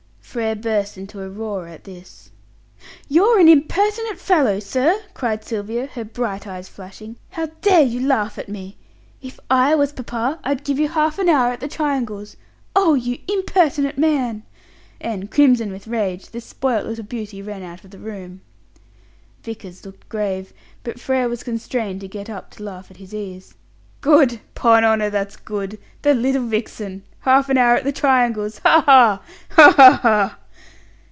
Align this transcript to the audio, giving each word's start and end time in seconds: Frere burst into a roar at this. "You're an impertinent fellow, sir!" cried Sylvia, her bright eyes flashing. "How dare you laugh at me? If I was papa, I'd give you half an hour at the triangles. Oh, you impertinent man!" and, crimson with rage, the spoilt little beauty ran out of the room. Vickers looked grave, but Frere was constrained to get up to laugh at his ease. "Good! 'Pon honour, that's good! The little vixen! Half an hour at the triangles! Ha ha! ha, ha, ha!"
Frere 0.31 0.55
burst 0.55 0.97
into 0.97 1.19
a 1.21 1.27
roar 1.27 1.67
at 1.67 1.83
this. 1.83 2.31
"You're 3.09 3.37
an 3.37 3.49
impertinent 3.49 4.17
fellow, 4.17 4.61
sir!" 4.61 4.97
cried 5.13 5.43
Sylvia, 5.43 5.87
her 5.87 6.05
bright 6.05 6.47
eyes 6.47 6.69
flashing. 6.69 7.17
"How 7.31 7.47
dare 7.59 7.81
you 7.81 7.99
laugh 8.07 8.39
at 8.39 8.47
me? 8.47 8.77
If 9.21 9.41
I 9.49 9.75
was 9.75 9.91
papa, 9.91 10.39
I'd 10.45 10.63
give 10.63 10.79
you 10.79 10.87
half 10.87 11.19
an 11.19 11.27
hour 11.27 11.51
at 11.51 11.59
the 11.59 11.67
triangles. 11.67 12.37
Oh, 12.73 12.93
you 12.93 13.19
impertinent 13.27 13.97
man!" 13.97 14.43
and, 15.01 15.29
crimson 15.29 15.69
with 15.69 15.85
rage, 15.85 16.27
the 16.29 16.39
spoilt 16.39 16.85
little 16.85 17.03
beauty 17.03 17.41
ran 17.41 17.61
out 17.61 17.83
of 17.83 17.91
the 17.91 17.99
room. 17.99 18.39
Vickers 19.43 19.85
looked 19.85 20.07
grave, 20.07 20.53
but 20.81 20.97
Frere 20.97 21.27
was 21.27 21.43
constrained 21.43 21.99
to 21.99 22.07
get 22.07 22.29
up 22.29 22.51
to 22.51 22.63
laugh 22.63 22.89
at 22.89 22.95
his 22.95 23.13
ease. 23.13 23.53
"Good! 23.99 24.39
'Pon 24.55 24.83
honour, 24.85 25.09
that's 25.11 25.35
good! 25.35 25.77
The 26.03 26.15
little 26.15 26.45
vixen! 26.47 27.03
Half 27.19 27.49
an 27.51 27.57
hour 27.59 27.75
at 27.75 27.83
the 27.83 27.91
triangles! 27.91 28.57
Ha 28.63 28.81
ha! 28.81 29.21
ha, 29.51 29.71
ha, 29.73 29.99
ha!" 30.01 30.37